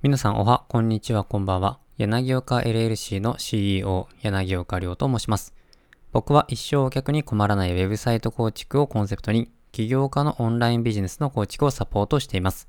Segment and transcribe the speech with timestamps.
[0.00, 1.80] 皆さんおは、こんにちは、こんばんは。
[1.96, 5.56] 柳岡 LLC の CEO、柳岡亮と申します。
[6.12, 12.68] 僕は一生お客に困らないウェブサイト構築をコンセプトに、起業家のオンラインビジネスの構築をサポートしています。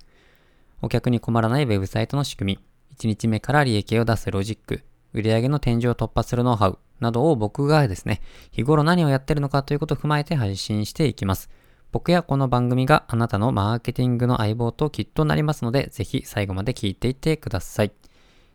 [0.82, 4.84] お客に困らないウェブサイトの仕組み、1日目から利益を出すロジック、
[5.14, 11.52] 売上の天井を突破するノウハウなどを僕がですね、日頃何をやってるのかということを踏まえて配信していきます。
[11.92, 17.92] 僕やこの番組があなたのマーケティングの相棒ときっとなりますので、ぜひ最後まで聞いていってください。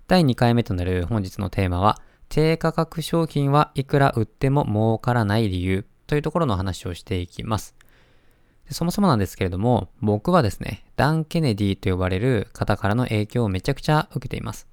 [0.07, 7.75] 第2回目となる本日のテーマは、低価格商品はいくら売っても儲からない理由というところの話をしていきます。
[8.71, 14.69] そもそもなんですけれども、僕はですね、ダン・ケネディと呼ばれる方からの影響をめちゃくちゃ受けています。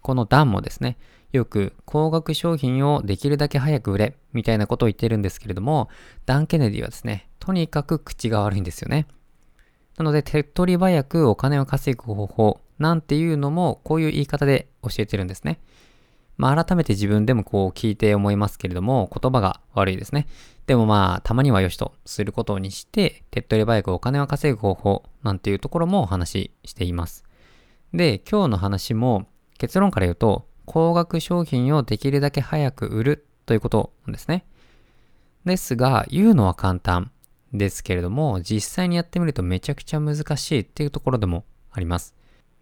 [0.00, 0.96] このダンもですね、
[1.32, 5.90] よく高額商品をできるだけ早く売れ、みたいなことを言っているんですけれども、
[6.24, 9.06] ダン・ケネディはですね、とにかく口が悪いんですよね。
[9.98, 15.60] なので、手っ取り早くお金を稼ぐ方法なんていうのも、こういう言い方で教えてるんですね。
[16.38, 20.26] まあ、改めて自分でもこう聞いて思いますけれども、言葉が悪いですね。
[20.66, 27.24] でもまあ、たまには良しとすることにして、手っ取り早くお金を稼ぐ方法なんていうところもお話ししています。
[27.92, 29.26] で、今日の話も
[29.58, 34.46] 結論から言うと、高額商品をできるだけ早く売るということなんですね。
[35.44, 37.10] ですが、言うのは簡単
[37.54, 42.14] ですけれども、実際にやってみるとめちゃくちゃ難しいっていうところでもあります。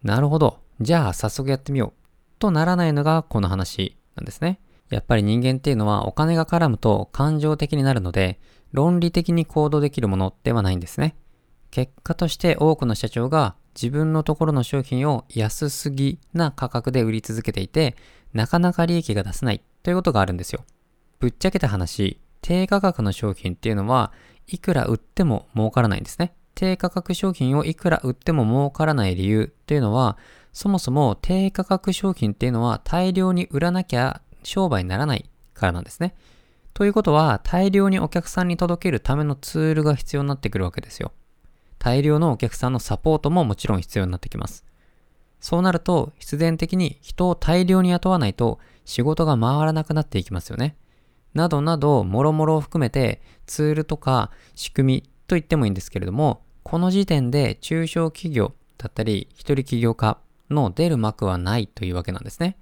[0.03, 0.59] なるほど。
[0.79, 2.39] じゃあ早速やってみよう。
[2.39, 4.59] とならないのがこの話なんですね。
[4.89, 8.39] やっぱり人間っていうのはお金が絡むと感情的になるので、
[8.71, 11.15] 論理的に行動できるものではないんですね。
[11.71, 17.95] 結果として多くの社長が自分のところの商品を安すぎな価格で売り続けていて、
[18.33, 20.63] なかなか利益が出せないということがあるんですよ。
[21.19, 24.11] ぶっちゃけた話、低価格の商品っていうのは、
[24.47, 26.35] いくら売っても儲からないんですね。
[26.55, 30.17] 低価格商品をいくら売っても儲からない理由っていうのは、
[30.51, 36.15] そもそも低価格商品っていうのは大量に売らなきゃ商売にならないからなんですね。
[36.73, 41.13] ということは、大量にお客さんに届けるためのツールが必要になってくるわけですよ。
[41.79, 44.65] 大量のお客さんのサポートももちろん必要になってきます。
[45.39, 50.75] そうなると、必然的に人を大量に雇わないと仕事が回らなくなっていきますよね。
[51.33, 60.17] などなど、もろもろを含めてツールとか仕組みと言ってもいいんですけれども、この時点で中小企業だったり、一人起業家
[60.49, 62.57] の出る幕はないというわけなんですね。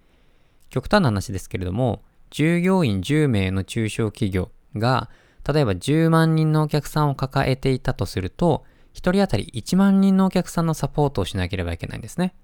[0.70, 5.10] 極端な話ですけれども、従業員10名の中小企業が、
[5.52, 12.36] 例えば10万人のお客さんを抱えていたとすると、1人当たり1万人のお客さんのサポートをしなければいけないんですね。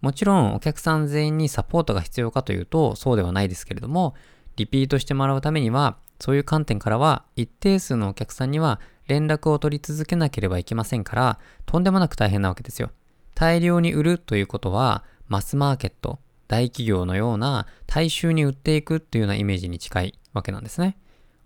[0.00, 4.14] もちろんお客さん全員にサポートが必要かというとそうではないですけれども、
[4.56, 12.90] リピートしてもらうためには、そういう観点からは一定数のお客さんには連絡を取り続けなければいけませんから、とんでもなく大変なわけですよ。
[13.34, 16.18] 大量に売るということは、マスマーケット、
[16.48, 20.96] 大企業のような大衆に売っていくっていうようなイメージに近いわけなんですね。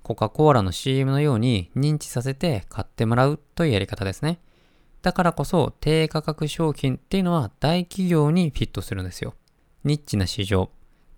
[0.03, 4.41] コカ・コーラの CM のように認知させて買ってもらうというやり方ですね。
[5.03, 9.35] だからこそ低価格商品っていうのは大企業にフィットするんですよ。
[9.85, 10.71] ニッチな市場。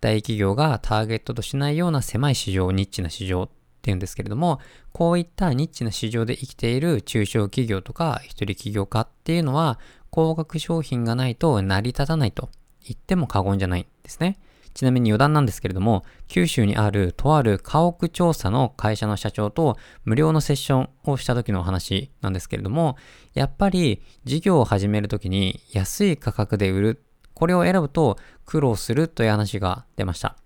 [0.03, 3.49] 大企業がターゲットとしないような狭い市場、ニッチな市場っ
[3.83, 4.59] ていうんですけれども、
[4.93, 9.79] こういったニッチな市場で生きている中小企業とか一人起業家っていうのは
[10.11, 12.51] 高額商品がないと成り立たないと
[12.83, 14.41] 言っても過言じゃないんですね。
[14.75, 22.97] ちなみに余談なんですけれども、九州にあるとある家屋調査の会社の社長と無料のセッションをした時のお話なんですけれども、
[23.35, 27.03] やっぱり事業を始める時に安い価格で売る、
[27.35, 30.37] これを選ぶと苦労するという話が出ました。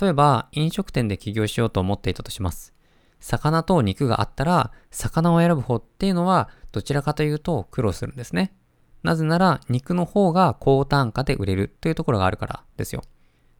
[0.00, 2.74] 例えば、飲食店で起業しようと思っていたとします。
[3.20, 8.52] 魚と肉があったら、魚を選ぶ方っていうのは、どちらかというと苦労するんですね。
[9.02, 13.02] なぜなら、肉の方が高単価で売れるというところがあるからですよ。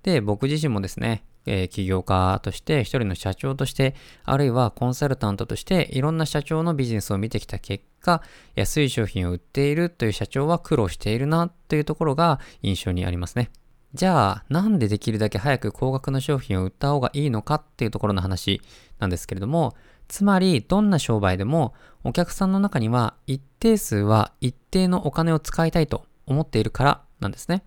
[0.07, 8.23] で、僕自身もですね、え、起業家として、一人の社長として、あるいはコンサルタントとして、いろんな社長のビジネスを見てきた結果、
[8.55, 13.51] 安い商品を売っているという社長は苦労しているなというところが印象にありますね。
[13.95, 18.63] じゃあ、なんでできるだけ早く高額の商品を売った方がいいのかっていうところの話
[19.01, 19.75] なんですけれども、
[20.07, 21.75] つまり、どんな商売でも、
[22.05, 27.65] お客さんの中には一定数は一定のお金を使いたいと思っているからなんですね。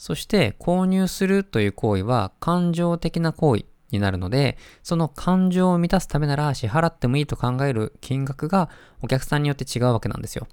[0.00, 8.70] そして購入するという行為は感情的な行為になるので、その感情を満たすためなら支払ってもいいと考える金額が
[9.02, 10.48] お客さんによって違うわけなんですよ。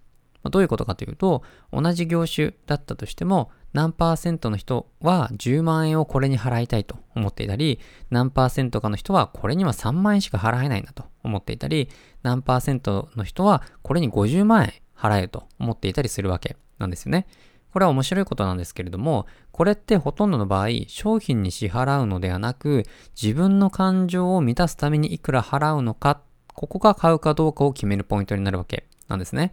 [0.51, 7.79] どういうことかというと、同じ業種だったとしても、何パーセントの人は10万円をこれに払いたいと思っていたり、
[8.09, 11.87] 何パーセントかの人はこれには3万円しか払えないんだと思っていたり、
[12.21, 17.27] 何パーセントの人はこれに50万円払えると思っていたりするわけなんですよね。
[17.71, 22.85] これは面白いことなんですけれども、これってほとんどの場合、商品に支払うのではなく、
[23.21, 26.21] 自分の感情を満たすためにいくら払うのか、
[26.53, 28.87] ここが買うかどうかを決めるポイントになるわけ。
[29.07, 29.51] なんですね。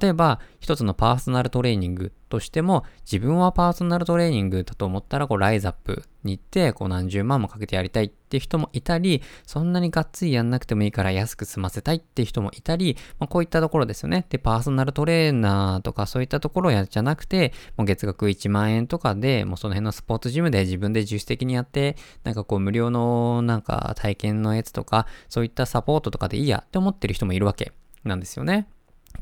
[0.00, 14.26] 例えば、一つのパーソナルトレーニングとしても、自分はパーソナルトレーニングだと思ったら、こう、ライズアップに行って、こう、何十万もかけてやりたいっていう人もいたり、そんなにがっつりやんなくてもいいから安く済ませたいっていう人もいたり、まあ、こういったところですよね。
[14.28, 27.72] で、パーソナルトレーナーとかそういったところじゃなくて、もう月額1万円とかで、もうその辺のスポーツジムで自分で自主的にやって、なんかこう、無料のなんか体験のやつとか、そういったサポートとかでいいやって思ってる人もいるわけ
[28.04, 28.66] なんですよね。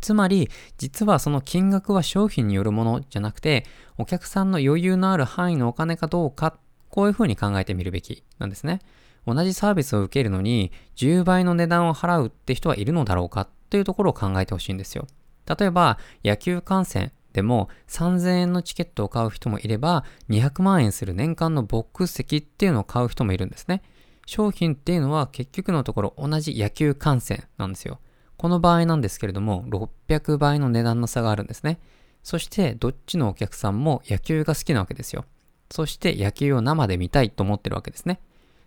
[0.00, 3.64] つまり、実はその金額は商品によるものじゃなくて、
[3.99, 6.58] お客さんの余裕のある範囲のお金かどうか、
[6.91, 8.81] こういうふうに考えてみるべきなんですね。
[9.26, 15.06] 同じサービスを受けるのに、10倍の値段を払うって人はいるのだろうかというところを考えてほしいんですよ。
[15.46, 23.82] 例えば、野球観戦でも3000円のチケットを買う人もいれば、200万円する年間のボックス席っていうのを買う人もいるんですね。
[24.26, 27.99] 商品っていうのは結局のところ同じ野球観戦なんですよ。
[28.36, 31.78] この場合なんですけれども、600倍の値段の差があるんですね。
[32.22, 35.25] そして、どっちのお客さんも野球が好きなわけですよ。
[35.70, 38.20] そして野球を生で見たいと思ってるわけですね。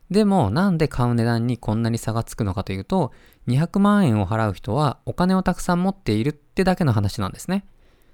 [0.09, 3.11] でも、なんで買う値段にこんなに差がつくのかというと、
[3.47, 7.65] 200万円を払う人はお金をたくさん持っているってだけの話なんですね。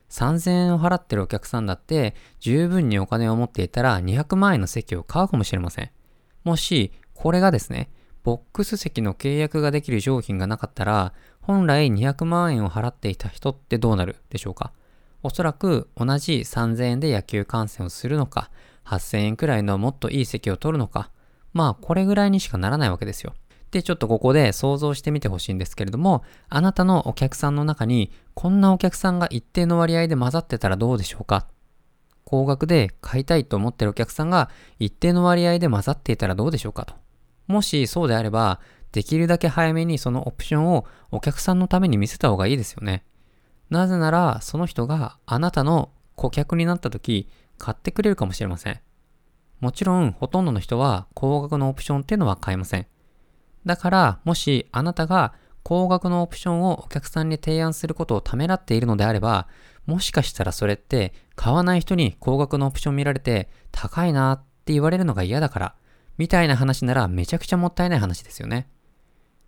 [0.10, 5.92] 3000円を払ってるお客さんだって、十分にお金を持っていたら200万円の席を買うかもしれません。
[6.44, 7.90] もし、これがですね、
[8.24, 14.72] ボックス席の契約ができる商品がなかったら、本来200万円を払っていた人ってどうなるでしょうか？
[15.24, 18.50] おそらく同じ3000円で野球観戦をするのか、
[18.86, 21.12] 8000円くらいのもっといい席を取るのか、
[21.52, 23.34] まあこれぐらいにしかならないわけですよ。
[23.72, 31.48] で、ちょっとここで想像してみてほしいんですけれども、あなたのお客さんの中に、こんなお客さんが一定の割合で混ざってたらどうでしょうか？
[32.24, 34.50] 高額で買いたいと思ってるお客さんが
[34.80, 37.03] 一定の割合で混ざっていたらどうでしょうかと。
[37.48, 38.60] もしそうであれば、
[38.92, 43.04] できるだけ早めにそのオプションをお客さんのために見せた方がいいですよね。
[43.70, 48.80] なぜなら、その人があなたの顧客になった時、買ってくれるかもしれません。
[49.60, 52.86] もちろん、ほとんどの人は高額のオプションっていうのは買えません。
[53.66, 59.48] だから、もしあなたが高額のオプションをお客さんに提案することをためらっているのであれば、
[59.86, 65.76] もしかしたらそれって買わない人に高額のオプション見られて高いなって言われるのが嫌だから
[66.18, 68.68] みたいな話ならめちゃくちゃもったいない話ですよね。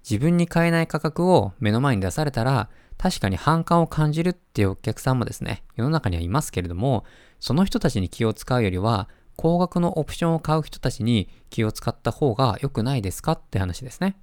[0.09, 7.05] 自分に買えない価格を目の前に出されたら、確かに反感を感じるっていうお客さんもですね、世の中にはいますけれども、
[7.39, 14.17] その人たちに気を使うよりは、高額のオプションを買う人たちに気を使った方が良くないですかって話ですね。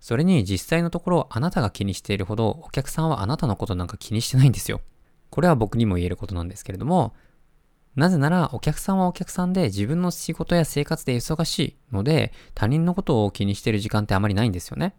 [0.00, 4.82] それに実際のところあなたが気にしているほどお客さんはあなたのことなんか気にしてないんですよ。
[5.30, 7.14] これは僕にも言えることなんですけれども、
[7.96, 14.94] なぜならお客さんはお客さんで自分の仕事や生活で忙しいので他人のことを気にしている時間ってあまりないんですよね。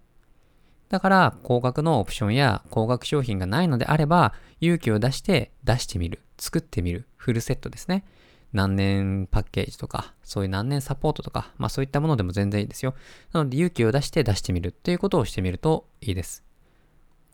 [0.89, 6.19] だから高額のオプションや高額商品がないのであれば勇気を出して出してみる。
[6.38, 7.07] 作ってみる。
[7.15, 8.06] フルセットですね。
[8.53, 12.95] 何年パッケージとか、そういう何年サポートとか、まあそういったものでも全然いいですよ。
[13.33, 16.44] なので勇気を出して出してみるっていうことをしてみるといいです。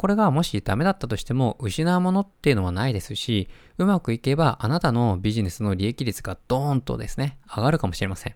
[0.01, 8.35] これがもしダメだったとしても失うものっていうのはないですし、うまくいけばあなたのビジネスの利益率がドーンとですね、上がるかもしれません。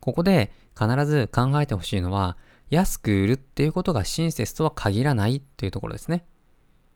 [0.00, 2.36] ここで必ず考えてほしいのは、
[2.68, 6.26] 安く売るっていうことが親切とは限らないというところですね。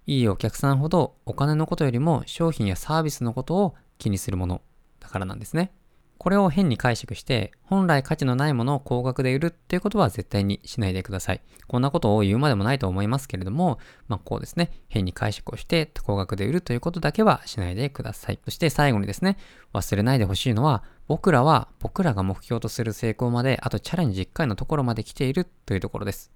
[0.05, 4.61] いいお客さんほどお金のことよりも商品やサービスのことを気にするもの
[4.99, 5.73] だからなんですね。
[6.21, 11.41] これを変に解釈して、本来価値のないものを高額で売るっていうことは絶対にしないでください。
[11.67, 18.39] こんなことを言うまでもないと思いますけれども、まあこうですね、変に解釈をして高額で売るということだけはしないでください。
[18.45, 19.39] そして最後にですね、
[19.73, 26.31] 忘れないでほしいのは、僕らは僕らが目標とする成功まで、あとチャレンジ1回のところまで来ているというところです。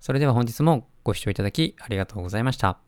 [0.00, 2.87] それでは本日もご視聴いただきありがとうございました。